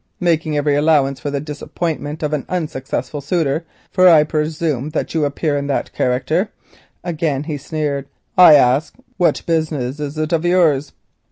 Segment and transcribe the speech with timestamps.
[0.19, 5.25] Making every allowance for the disappointment of an unsuccessful suitor, for I presume that you
[5.25, 6.49] appear in that character,"
[7.03, 10.93] and again he sneered, "I ask, what business is it of yours?"